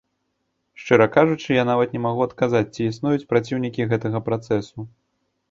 Шчыра 0.83 1.05
кажучы, 1.17 1.51
я 1.57 1.65
нават 1.71 1.93
не 1.97 2.01
магу 2.05 2.21
адказаць, 2.29 2.65
ці 2.73 2.89
існуюць 2.93 3.27
праціўнікі 3.35 3.87
гэтага 3.95 4.25
працэсу. 4.33 4.79